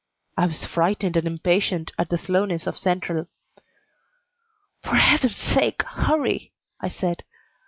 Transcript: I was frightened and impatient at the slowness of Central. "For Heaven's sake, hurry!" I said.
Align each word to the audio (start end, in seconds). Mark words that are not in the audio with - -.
I 0.35 0.47
was 0.47 0.65
frightened 0.65 1.15
and 1.15 1.27
impatient 1.27 1.91
at 1.99 2.09
the 2.09 2.17
slowness 2.17 2.65
of 2.65 2.75
Central. 2.75 3.27
"For 4.81 4.95
Heaven's 4.95 5.35
sake, 5.37 5.83
hurry!" 5.83 6.53
I 6.79 6.87
said. 6.89 7.23